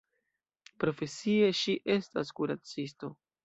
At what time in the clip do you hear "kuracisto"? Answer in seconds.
2.41-3.17